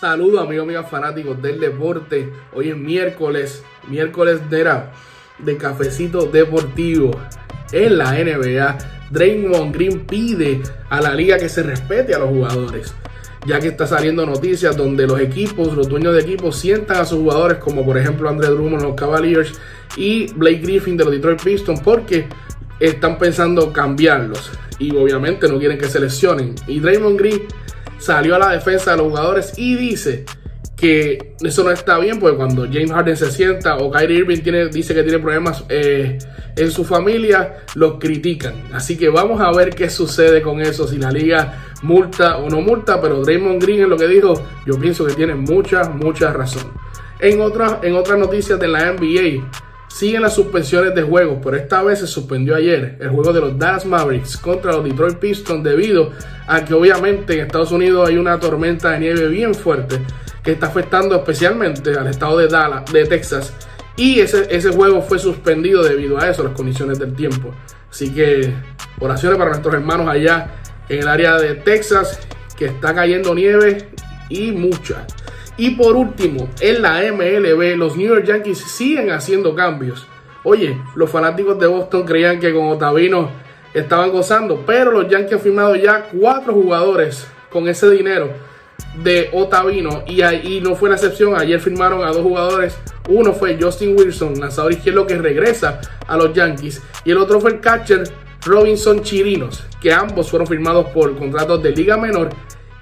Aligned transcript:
Saludos 0.00 0.42
amigos, 0.42 0.62
amigas 0.62 0.88
fanáticos 0.88 1.42
del 1.42 1.58
deporte. 1.58 2.32
Hoy 2.54 2.68
es 2.68 2.76
miércoles, 2.76 3.64
miércoles 3.88 4.48
de, 4.48 4.64
de 5.40 5.56
cafecito 5.56 6.26
deportivo 6.26 7.10
en 7.72 7.98
la 7.98 8.12
NBA. 8.12 8.78
Draymond 9.10 9.74
Green 9.74 10.06
pide 10.06 10.62
a 10.88 11.00
la 11.00 11.12
liga 11.16 11.36
que 11.36 11.48
se 11.48 11.64
respete 11.64 12.14
a 12.14 12.20
los 12.20 12.28
jugadores, 12.28 12.94
ya 13.44 13.58
que 13.58 13.66
está 13.66 13.88
saliendo 13.88 14.24
noticias 14.24 14.76
donde 14.76 15.04
los 15.04 15.18
equipos, 15.18 15.74
los 15.74 15.88
dueños 15.88 16.14
de 16.14 16.20
equipos 16.20 16.56
sientan 16.56 16.98
a 16.98 17.04
sus 17.04 17.18
jugadores 17.18 17.58
como 17.58 17.84
por 17.84 17.98
ejemplo 17.98 18.28
Andre 18.28 18.50
Drummond 18.50 18.82
los 18.82 18.94
Cavaliers 18.94 19.52
y 19.96 20.32
Blake 20.34 20.60
Griffin 20.60 20.96
de 20.96 21.06
los 21.06 21.12
Detroit 21.12 21.42
Pistons 21.42 21.80
porque 21.80 22.28
están 22.78 23.18
pensando 23.18 23.72
cambiarlos 23.72 24.52
y 24.78 24.94
obviamente 24.94 25.48
no 25.48 25.58
quieren 25.58 25.76
que 25.76 25.88
se 25.88 25.98
lesionen. 25.98 26.54
Y 26.68 26.78
Draymond 26.78 27.18
Green 27.18 27.42
salió 27.98 28.36
a 28.36 28.38
la 28.38 28.50
defensa 28.50 28.92
de 28.92 28.98
los 28.98 29.08
jugadores 29.08 29.52
y 29.56 29.74
dice 29.74 30.24
que 30.78 31.34
eso 31.40 31.64
no 31.64 31.72
está 31.72 31.98
bien 31.98 32.20
porque 32.20 32.36
cuando 32.36 32.62
James 32.64 32.92
Harden 32.92 33.16
se 33.16 33.30
sienta 33.32 33.76
o 33.78 33.90
Kyrie 33.90 34.18
Irving 34.18 34.38
tiene, 34.38 34.68
dice 34.68 34.94
que 34.94 35.02
tiene 35.02 35.18
problemas 35.18 35.64
eh, 35.68 36.18
en 36.54 36.70
su 36.70 36.84
familia, 36.84 37.64
los 37.74 37.98
critican. 37.98 38.54
Así 38.72 38.96
que 38.96 39.08
vamos 39.08 39.40
a 39.40 39.50
ver 39.50 39.70
qué 39.74 39.90
sucede 39.90 40.40
con 40.40 40.60
eso, 40.60 40.86
si 40.86 40.96
la 40.96 41.10
liga 41.10 41.64
multa 41.82 42.38
o 42.38 42.48
no 42.48 42.60
multa, 42.60 43.00
pero 43.00 43.22
Draymond 43.22 43.62
Green 43.62 43.82
en 43.82 43.90
lo 43.90 43.96
que 43.96 44.06
dijo, 44.06 44.40
yo 44.66 44.78
pienso 44.78 45.04
que 45.04 45.14
tiene 45.14 45.34
mucha, 45.34 45.88
mucha 45.90 46.32
razón. 46.32 46.72
En 47.18 47.40
otras, 47.40 47.78
en 47.82 47.96
otras 47.96 48.18
noticias 48.18 48.60
de 48.60 48.68
la 48.68 48.92
NBA, 48.92 49.50
siguen 49.88 50.22
las 50.22 50.34
suspensiones 50.34 50.94
de 50.94 51.02
juegos, 51.02 51.38
pero 51.42 51.56
esta 51.56 51.82
vez 51.82 52.00
se 52.00 52.06
suspendió 52.06 52.54
ayer 52.54 52.96
el 53.00 53.08
juego 53.08 53.32
de 53.32 53.40
los 53.40 53.58
Dallas 53.58 53.84
Mavericks 53.86 54.36
contra 54.36 54.72
los 54.72 54.84
Detroit 54.84 55.18
Pistons 55.18 55.64
debido 55.64 56.12
a 56.46 56.64
que 56.64 56.74
obviamente 56.74 57.34
en 57.34 57.40
Estados 57.40 57.72
Unidos 57.72 58.08
hay 58.08 58.16
una 58.16 58.38
tormenta 58.38 58.90
de 58.92 59.00
nieve 59.00 59.28
bien 59.28 59.54
fuerte 59.54 59.98
que 60.42 60.52
está 60.52 60.66
afectando 60.66 61.16
especialmente 61.16 61.96
al 61.98 62.06
estado 62.06 62.38
de 62.38 62.48
Dallas, 62.48 62.90
de 62.92 63.04
Texas. 63.06 63.52
Y 63.96 64.20
ese, 64.20 64.46
ese 64.54 64.70
juego 64.70 65.02
fue 65.02 65.18
suspendido 65.18 65.82
debido 65.82 66.18
a 66.18 66.30
eso, 66.30 66.44
las 66.44 66.52
condiciones 66.52 66.98
del 66.98 67.14
tiempo. 67.14 67.52
Así 67.90 68.14
que 68.14 68.54
oraciones 69.00 69.38
para 69.38 69.50
nuestros 69.50 69.74
hermanos 69.74 70.08
allá 70.08 70.52
en 70.88 71.00
el 71.00 71.08
área 71.08 71.36
de 71.36 71.54
Texas, 71.54 72.20
que 72.56 72.66
está 72.66 72.94
cayendo 72.94 73.34
nieve 73.34 73.88
y 74.28 74.52
mucha. 74.52 75.06
Y 75.58 75.70
por 75.70 75.96
último, 75.96 76.48
en 76.60 76.80
la 76.82 77.02
MLB, 77.12 77.76
los 77.76 77.96
New 77.96 78.06
York 78.06 78.24
Yankees 78.24 78.58
siguen 78.58 79.10
haciendo 79.10 79.56
cambios. 79.56 80.06
Oye, 80.44 80.80
los 80.94 81.10
fanáticos 81.10 81.58
de 81.58 81.66
Boston 81.66 82.04
creían 82.04 82.38
que 82.38 82.54
con 82.54 82.68
Otavino 82.68 83.28
estaban 83.74 84.12
gozando, 84.12 84.62
pero 84.64 84.92
los 84.92 85.08
Yankees 85.08 85.32
han 85.34 85.40
firmado 85.40 85.74
ya 85.74 86.08
cuatro 86.12 86.54
jugadores 86.54 87.26
con 87.50 87.68
ese 87.68 87.90
dinero 87.90 88.30
de 89.02 89.30
Otavino 89.32 90.04
y, 90.06 90.22
ahí 90.22 90.60
no 90.60 90.76
fue 90.76 90.90
la 90.90 90.94
excepción. 90.94 91.34
Ayer 91.36 91.58
firmaron 91.58 92.04
a 92.04 92.12
dos 92.12 92.22
jugadores. 92.22 92.78
Uno 93.08 93.32
fue 93.32 93.58
Justin 93.60 93.96
Wilson, 93.98 94.38
lanzador 94.38 94.70
izquierdo 94.70 95.08
que 95.08 95.18
regresa 95.18 95.80
a 96.06 96.16
los 96.16 96.32
Yankees, 96.34 96.82
y 97.04 97.10
el 97.10 97.18
otro 97.18 97.40
fue 97.40 97.52
el 97.52 97.60
catcher 97.60 98.04
Robinson 98.44 99.02
Chirinos, 99.02 99.64
que 99.80 99.92
ambos 99.92 100.30
fueron 100.30 100.46
firmados 100.46 100.86
por 100.90 101.16
contratos 101.16 101.60
de 101.62 101.72
Liga 101.72 101.96
Menor 101.96 102.28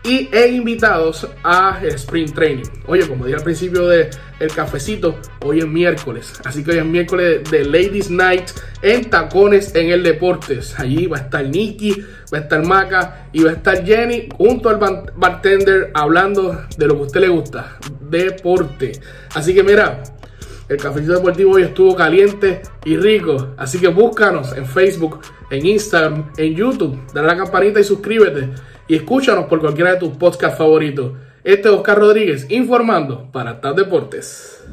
y 0.07 0.29
e 0.33 0.49
invitados 0.49 1.27
a 1.43 1.81
Spring 1.83 2.33
Training. 2.33 2.65
Oye, 2.87 3.09
como 3.09 3.25
dije 3.25 3.39
al 3.39 3.43
principio 3.43 3.87
del 3.89 4.11
el 4.39 4.53
cafecito, 4.53 5.19
hoy 5.43 5.61
es 5.61 5.67
miércoles, 5.67 6.33
así 6.45 6.63
que 6.63 6.73
hoy 6.73 6.79
es 6.79 6.85
miércoles 6.85 7.51
de 7.51 7.65
Ladies 7.65 8.11
Night 8.11 8.51
en 8.83 9.11
Tacones 9.11 9.75
en 9.75 9.91
el 9.91 10.03
Deportes. 10.03 10.79
Allí 10.79 11.07
va 11.07 11.19
a 11.19 11.21
estar 11.23 11.45
Nicky, 11.45 12.05
va 12.33 12.39
a 12.39 12.41
estar 12.43 12.65
Maca 12.65 13.29
y 13.33 13.43
va 13.43 13.51
a 13.51 13.55
estar 13.55 13.85
Jenny 13.85 14.29
junto 14.37 14.69
al 14.69 14.79
bartender 15.17 15.91
hablando 15.95 16.67
de 16.77 16.87
lo 16.87 16.95
que 16.95 17.01
a 17.01 17.07
usted 17.07 17.21
le 17.23 17.29
gusta, 17.29 17.79
deporte. 18.01 18.93
Así 19.35 19.55
que 19.55 19.63
mira, 19.63 20.03
el 20.69 20.77
cafecito 20.79 21.15
deportivo 21.15 21.53
hoy 21.53 21.63
estuvo 21.63 21.95
caliente 21.95 22.63
y 22.85 22.97
rico. 22.97 23.55
Así 23.57 23.79
que 23.79 23.89
búscanos 23.89 24.57
en 24.57 24.67
Facebook, 24.67 25.21
en 25.51 25.67
Instagram, 25.67 26.33
en 26.37 26.55
YouTube. 26.55 26.99
Dale 27.13 27.29
a 27.31 27.35
la 27.35 27.45
campanita 27.45 27.81
y 27.81 27.85
suscríbete 27.85 28.51
y 28.89 28.97
escúchanos 28.97 29.47
por 29.47 29.61
cualquiera 29.61 29.95
de 29.95 30.01
tus 30.01 30.11
podcasts 30.17 30.59
favoritos. 30.59 31.13
Este 31.45 31.69
es 31.69 31.75
Oscar 31.75 31.99
Rodríguez 31.99 32.47
informando 32.51 33.31
para 33.31 33.61
TAP 33.61 33.77
Deportes. 33.77 34.65